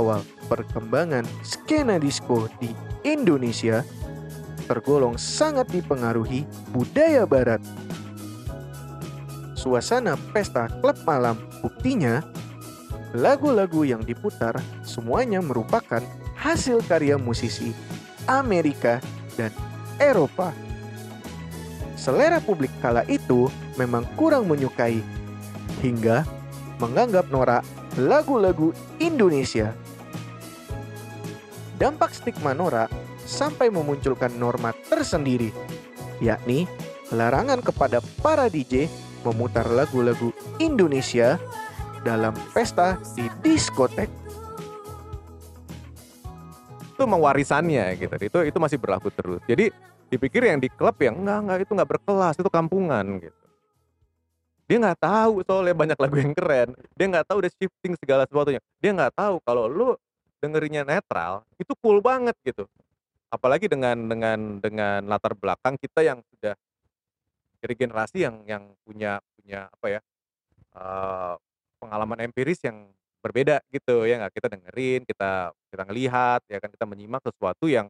[0.00, 2.72] awal perkembangan skena disco di
[3.04, 3.84] Indonesia
[4.64, 7.60] tergolong sangat dipengaruhi budaya barat.
[9.52, 12.24] Suasana pesta klub malam buktinya
[13.12, 16.00] lagu-lagu yang diputar semuanya merupakan
[16.40, 17.76] hasil karya musisi
[18.24, 19.04] Amerika
[19.36, 19.52] dan
[20.00, 20.56] Eropa.
[22.00, 25.04] Selera publik kala itu memang kurang menyukai
[25.84, 26.24] hingga
[26.80, 27.60] menganggap norak
[28.00, 29.76] lagu-lagu Indonesia.
[31.80, 32.92] Dampak stigma norak
[33.24, 35.48] sampai memunculkan norma tersendiri,
[36.20, 36.68] yakni
[37.08, 38.84] larangan kepada para DJ
[39.24, 40.28] memutar lagu-lagu
[40.60, 41.40] Indonesia
[42.04, 44.12] dalam pesta di diskotek.
[46.92, 48.16] Itu mewarisannya gitu.
[48.20, 49.40] Itu itu masih berlaku terus.
[49.48, 49.72] Jadi
[50.12, 53.40] dipikir yang di klub yang enggak enggak itu enggak berkelas, itu kampungan gitu.
[54.68, 56.76] Dia nggak tahu soalnya banyak lagu yang keren.
[56.92, 58.60] Dia nggak tahu udah shifting segala sesuatunya.
[58.78, 59.96] Dia nggak tahu kalau lu
[60.40, 62.64] dengerinnya netral itu cool banget gitu.
[63.30, 66.56] Apalagi dengan dengan dengan latar belakang kita yang sudah
[67.60, 70.00] dari generasi yang yang punya punya apa ya
[70.74, 71.36] uh,
[71.78, 74.32] pengalaman empiris yang berbeda gitu ya nggak?
[74.34, 76.72] Kita dengerin kita kita ngelihat ya kan?
[76.72, 77.86] Kita menyimak sesuatu yang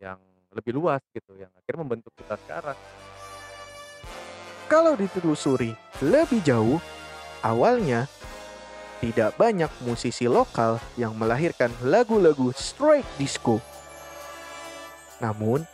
[0.00, 0.22] yang
[0.54, 2.78] lebih luas gitu yang akhirnya membentuk kita sekarang.
[4.66, 6.80] Kalau ditelusuri lebih jauh
[7.44, 8.10] awalnya
[9.02, 13.60] tidak banyak musisi lokal yang melahirkan lagu-lagu straight disco
[15.20, 15.64] namun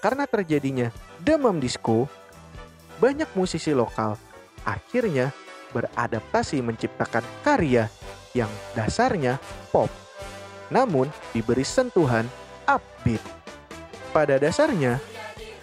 [0.00, 0.88] karena terjadinya
[1.20, 2.08] demam disco
[3.00, 4.16] banyak musisi lokal
[4.64, 5.32] akhirnya
[5.72, 7.86] beradaptasi menciptakan karya
[8.34, 9.38] yang dasarnya
[9.74, 9.90] pop,
[10.70, 12.26] namun diberi sentuhan
[12.66, 13.22] upbeat.
[14.10, 14.98] Pada dasarnya,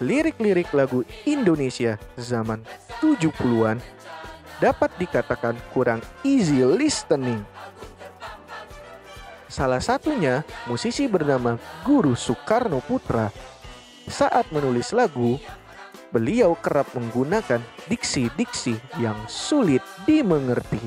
[0.00, 2.64] lirik-lirik lagu Indonesia zaman
[3.00, 3.80] 70-an
[4.58, 7.42] dapat dikatakan kurang easy listening.
[9.48, 13.32] Salah satunya musisi bernama Guru Soekarno Putra.
[14.06, 15.40] Saat menulis lagu,
[16.12, 20.80] beliau kerap menggunakan diksi-diksi yang sulit dimengerti.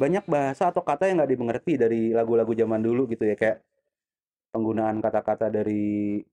[0.00, 3.60] Banyak bahasa atau kata yang nggak dimengerti dari lagu-lagu zaman dulu gitu ya kayak
[4.50, 6.24] penggunaan kata-kata dari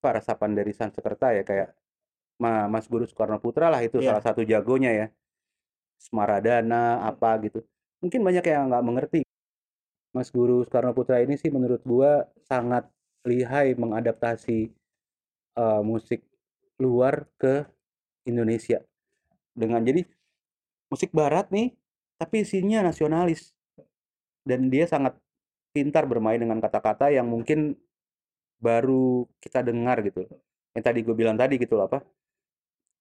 [0.00, 1.74] para sapan dari Sansekerta ya kayak
[2.40, 4.12] Mas Guru Soekarno Putra lah itu yeah.
[4.12, 5.06] salah satu jagonya ya.
[5.96, 7.64] Semaradana apa gitu.
[8.04, 9.20] Mungkin banyak yang nggak mengerti
[10.12, 12.88] Mas Guru Soekarno Putra ini sih menurut gua sangat
[13.26, 14.70] lihai mengadaptasi
[15.58, 16.22] uh, musik
[16.76, 17.64] luar ke
[18.28, 18.84] Indonesia
[19.56, 20.04] dengan jadi
[20.92, 21.72] musik barat nih
[22.20, 23.56] tapi isinya nasionalis
[24.44, 25.16] dan dia sangat
[25.72, 27.76] pintar bermain dengan kata-kata yang mungkin
[28.60, 30.26] baru kita dengar gitu.
[30.76, 32.04] Yang tadi gue bilang tadi gitu loh apa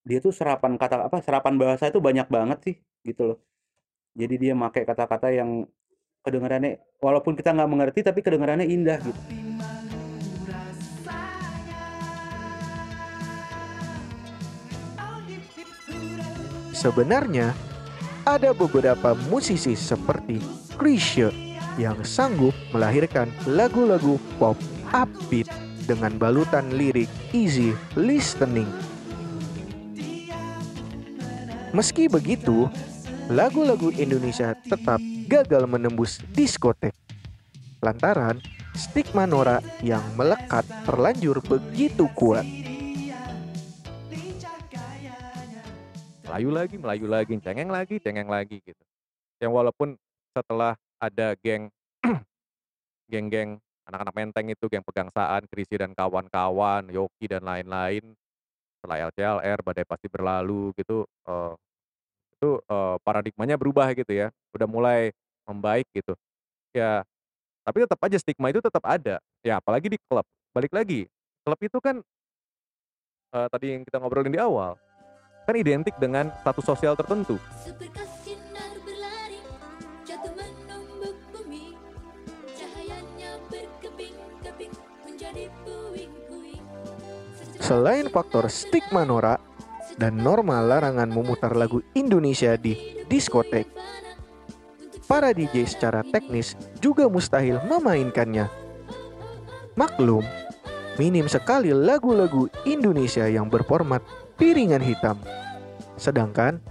[0.06, 3.38] dia tuh serapan kata apa serapan bahasa itu banyak banget sih gitu loh.
[4.14, 5.66] Jadi dia pakai kata-kata yang
[6.22, 9.22] kedengarannya walaupun kita nggak mengerti tapi kedengarannya indah gitu.
[16.76, 17.50] Sebenarnya,
[18.30, 20.38] ada beberapa musisi seperti
[20.78, 21.34] Chrisye
[21.82, 24.54] yang sanggup melahirkan lagu-lagu pop
[24.96, 25.52] upbeat
[25.84, 28.72] dengan balutan lirik easy listening.
[31.76, 32.72] Meski begitu,
[33.28, 36.96] lagu-lagu Indonesia tetap gagal menembus diskotek.
[37.84, 38.40] Lantaran
[38.72, 42.48] stigma Nora yang melekat terlanjur begitu kuat.
[46.24, 48.84] Melayu lagi, Melayu lagi, cengeng lagi, cengeng lagi gitu.
[49.44, 49.90] Yang walaupun
[50.32, 51.68] setelah ada geng
[53.12, 58.02] geng-geng anak-anak menteng itu, geng pegangsaan, Krisi dan kawan-kawan, Yoki dan lain-lain,
[58.82, 61.54] setelah LCLR, badai pasti berlalu gitu, uh,
[62.38, 65.14] itu uh, paradigmanya berubah gitu ya, udah mulai
[65.46, 66.14] membaik gitu.
[66.74, 67.06] Ya,
[67.66, 69.22] tapi tetap aja stigma itu tetap ada.
[69.42, 70.26] Ya, apalagi di klub.
[70.54, 71.10] Balik lagi,
[71.46, 72.02] klub itu kan
[73.34, 74.78] uh, tadi yang kita ngobrolin di awal,
[75.46, 77.38] kan identik dengan status sosial tertentu.
[87.66, 89.42] Selain faktor stigma norak,
[89.98, 92.78] dan norma larangan memutar lagu Indonesia di
[93.10, 93.66] diskotek.
[95.10, 98.46] Para DJ secara teknis juga mustahil memainkannya.
[99.74, 100.22] Maklum,
[101.02, 104.06] minim sekali lagu-lagu Indonesia yang berformat
[104.38, 105.18] piringan hitam.
[105.98, 106.62] Sedangkan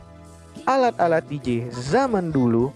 [0.62, 2.70] alat-alat DJ zaman dulu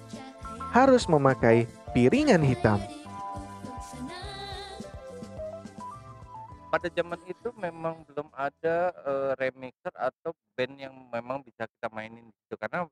[0.74, 2.82] harus memakai piringan hitam.
[6.68, 12.28] Pada zaman itu memang belum ada uh, remixer atau band yang memang bisa kita mainin
[12.44, 12.84] gitu karena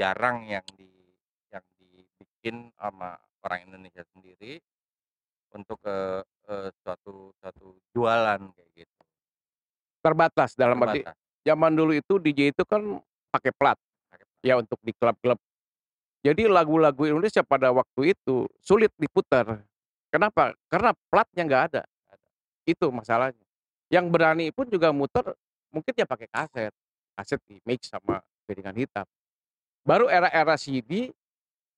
[0.00, 0.88] jarang yang di
[1.52, 4.60] yang dibikin sama orang Indonesia sendiri
[5.54, 5.96] untuk ke
[6.50, 9.00] eh, suatu suatu jualan kayak gitu.
[10.02, 11.16] terbatas dalam arti Terbatas.
[11.46, 12.82] zaman dulu itu DJ itu kan
[13.30, 13.78] pakai plat
[14.10, 14.42] Pakai plat.
[14.44, 15.38] ya untuk di klub-klub.
[16.24, 19.60] Jadi lagu-lagu Indonesia pada waktu itu sulit diputar.
[20.14, 20.54] Kenapa?
[20.70, 21.82] Karena platnya nggak ada.
[22.62, 23.42] Itu masalahnya.
[23.90, 25.34] Yang berani pun juga muter
[25.74, 26.70] mungkin ya pakai kaset.
[27.18, 29.02] Kaset di mix sama piringan hitam.
[29.82, 31.10] Baru era-era CD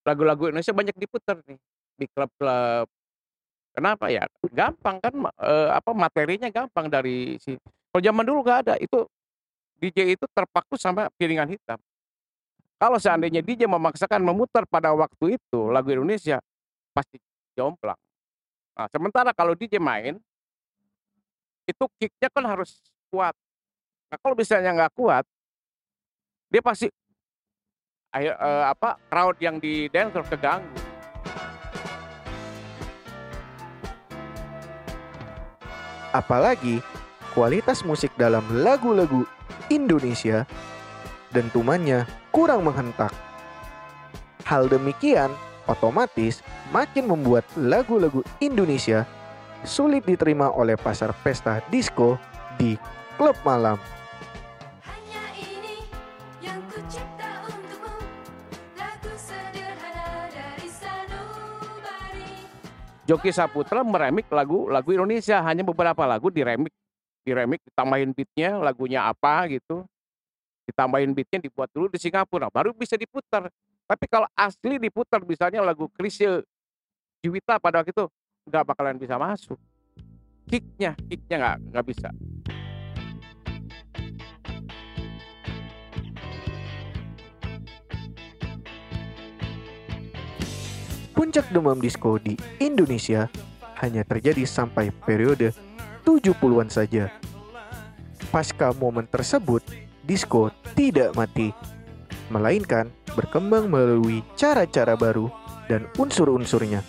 [0.05, 1.57] lagu-lagu Indonesia banyak diputar nih
[1.97, 2.85] di klub-klub.
[3.73, 4.29] Kenapa ya?
[4.53, 7.57] Gampang kan eh, apa materinya gampang dari si
[7.89, 9.01] kalau zaman dulu nggak ada itu
[9.81, 11.81] DJ itu terpaku sama piringan hitam.
[12.77, 16.37] Kalau seandainya DJ memaksakan memutar pada waktu itu lagu Indonesia
[16.93, 17.17] pasti
[17.57, 17.97] jomplang.
[18.77, 20.21] Nah, sementara kalau DJ main
[21.65, 22.77] itu kicknya kan harus
[23.09, 23.33] kuat.
[24.13, 25.25] Nah, kalau misalnya nggak kuat,
[26.53, 26.85] dia pasti
[28.13, 30.77] ayo, eh, apa crowd yang di dancer keganggu.
[36.13, 36.77] Apalagi
[37.33, 39.25] kualitas musik dalam lagu-lagu
[39.73, 40.45] Indonesia
[41.33, 43.11] dentumannya kurang menghentak.
[44.45, 45.33] Hal demikian
[45.67, 46.41] otomatis
[46.71, 49.03] makin membuat lagu-lagu Indonesia
[49.67, 52.15] sulit diterima oleh pasar pesta disco
[52.55, 52.79] di
[53.19, 53.75] klub malam.
[54.87, 55.85] Hanya ini
[56.39, 57.93] yang ku cipta untukmu.
[58.79, 62.31] Lagu sederhana dari sanubari.
[63.05, 65.43] Joki Saputra meremik lagu-lagu Indonesia.
[65.43, 66.71] Hanya beberapa lagu diremik.
[67.27, 69.83] Diremik ditambahin beatnya lagunya apa gitu
[70.67, 73.47] ditambahin beatnya dibuat dulu di Singapura baru bisa diputar.
[73.87, 76.43] Tapi kalau asli diputar misalnya lagu Krisye
[77.23, 78.05] Juwita pada waktu itu
[78.51, 79.55] nggak bakalan bisa masuk.
[80.47, 82.09] Kicknya kicknya nggak nggak bisa.
[91.17, 93.25] Puncak demam disco di Indonesia
[93.81, 95.49] hanya terjadi sampai periode
[96.05, 97.09] 70-an saja.
[98.29, 99.65] Pasca momen tersebut,
[100.07, 101.51] disco tidak mati,
[102.31, 105.27] melainkan berkembang melalui cara-cara baru
[105.67, 106.79] dan unsur-unsurnya.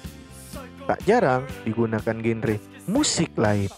[0.86, 2.56] Tak jarang digunakan genre
[2.86, 3.68] musik lain.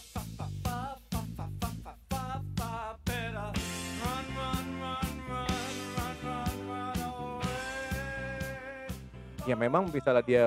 [9.51, 10.45] ya memang misalnya dia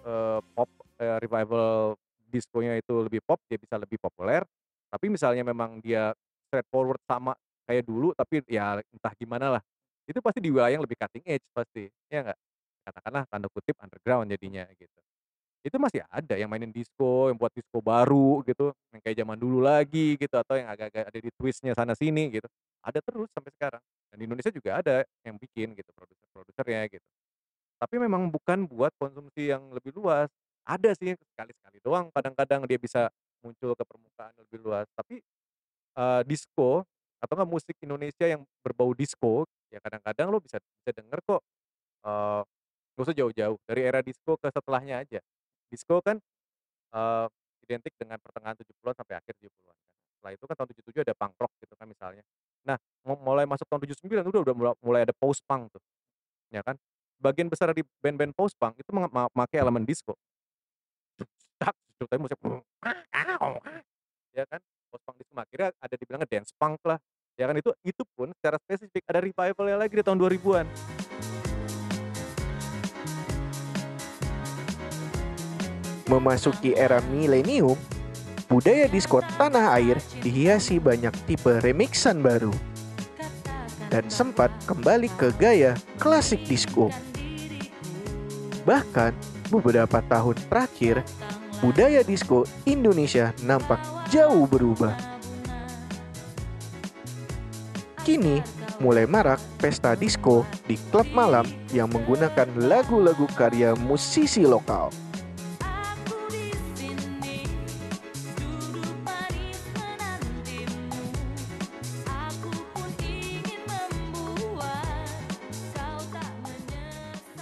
[0.00, 1.92] eh, pop eh, revival
[2.32, 4.40] disconya itu lebih pop dia bisa lebih populer
[4.88, 6.16] tapi misalnya memang dia
[6.48, 9.62] straightforward sama kayak dulu tapi ya entah gimana lah.
[10.06, 12.38] Itu pasti di wilayah yang lebih cutting edge pasti ya nggak?
[12.86, 14.98] Katakanlah tanda kutip underground jadinya gitu.
[15.66, 19.58] Itu masih ada yang mainin disco yang buat disco baru gitu yang kayak zaman dulu
[19.66, 22.46] lagi gitu atau yang agak-agak ada di twistnya sana sini gitu.
[22.86, 23.82] Ada terus sampai sekarang
[24.14, 27.06] dan di Indonesia juga ada yang bikin gitu produser-produsernya gitu.
[27.82, 30.30] Tapi memang bukan buat konsumsi yang lebih luas.
[30.62, 33.10] Ada sih sekali-sekali doang kadang-kadang dia bisa
[33.42, 34.86] muncul ke permukaan lebih luas.
[34.94, 35.18] Tapi
[35.98, 36.86] eh, disco
[37.22, 41.42] atau enggak musik Indonesia yang berbau disco ya kadang-kadang lo bisa bisa denger kok
[42.06, 42.42] eh
[42.96, 45.20] gak usah jauh-jauh dari era disco ke setelahnya aja.
[45.68, 46.16] Disco kan
[46.96, 47.26] eh,
[47.68, 49.88] identik dengan pertengahan 70-an sampai akhir 70-an kan.
[50.16, 52.24] Setelah itu kan tahun 77 ada punk rock gitu kan misalnya.
[52.64, 55.82] Nah, mulai masuk tahun 79 udah udah mulai- ada post punk tuh.
[56.48, 56.80] Ya kan?
[57.16, 60.12] bagian besar di band-band post punk itu memakai elemen disco.
[61.56, 62.36] Tak, tapi musik
[64.36, 64.60] ya kan
[64.96, 66.96] post punk disco akhirnya ada dibilangnya dance punk lah
[67.36, 67.56] ya kan?
[67.60, 70.66] Itu itu pun secara spesifik ada revivalnya lagi di tahun 2000-an
[76.06, 77.74] Memasuki era milenium,
[78.46, 82.54] budaya disco tanah air dihiasi banyak tipe remixan baru
[83.90, 86.94] dan sempat kembali ke gaya klasik disco.
[88.66, 89.14] Bahkan
[89.50, 91.02] beberapa tahun terakhir,
[91.60, 93.80] budaya disco Indonesia nampak
[94.12, 94.92] jauh berubah.
[98.06, 98.38] Kini
[98.78, 104.92] mulai marak pesta disco di klub malam yang menggunakan lagu-lagu karya musisi lokal.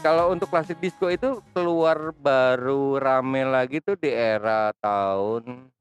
[0.04, 5.72] Kalau untuk klasik disco itu keluar baru rame lagi tuh di era tahun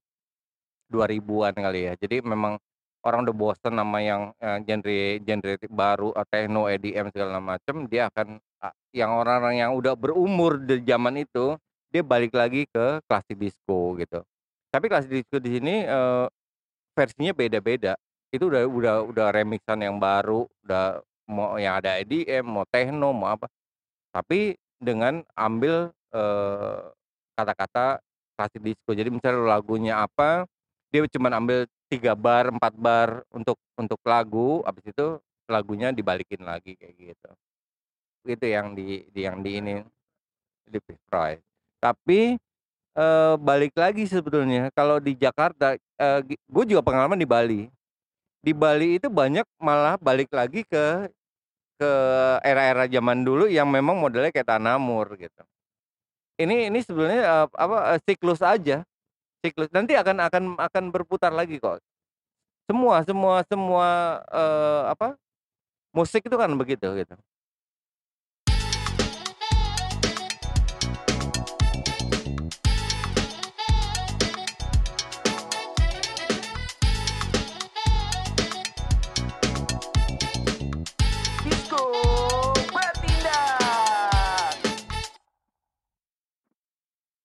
[0.87, 1.93] 2000-an kali ya.
[1.99, 2.55] Jadi memang
[3.03, 8.07] orang udah bosen sama yang eh, genre genre baru eh, techno EDM segala macam, dia
[8.07, 8.39] akan
[8.95, 11.59] yang orang-orang yang udah berumur di zaman itu
[11.91, 14.23] dia balik lagi ke klasik disco gitu.
[14.71, 16.25] Tapi klasik disco di sini eh,
[16.95, 17.99] versinya beda-beda.
[18.31, 23.35] Itu udah udah udah remixan yang baru, udah mau yang ada EDM, mau techno, mau
[23.35, 23.51] apa.
[24.13, 26.81] Tapi dengan ambil, eee,
[27.33, 27.97] kata-kata
[28.37, 28.93] klasik disco.
[28.93, 30.45] Jadi misalnya lagunya apa,
[30.93, 35.17] dia cuman ambil 3 bar, 4 bar untuk untuk lagu, habis itu
[35.49, 37.29] lagunya dibalikin lagi kayak gitu.
[38.27, 39.75] Itu yang di di yang di ini,
[40.67, 40.79] di
[41.09, 41.37] Fry.
[41.83, 42.35] Tapi,
[42.97, 45.75] eee, balik lagi sebetulnya kalau di Jakarta,
[46.27, 47.63] gi gue juga pengalaman di Bali.
[48.43, 51.09] Di Bali itu banyak malah balik lagi ke
[51.79, 51.91] ke
[52.45, 55.43] era-era zaman dulu yang memang modelnya kayak Tanamur gitu.
[56.41, 58.83] Ini ini sebenarnya, eee, apa, eee, siklus aja,
[59.45, 59.69] siklus.
[59.75, 61.79] Nanti akan akan akan berputar lagi kok.
[62.69, 63.87] Semua semua semua,
[64.33, 65.07] eee, apa,
[65.95, 67.15] musik itu kan begitu gitu.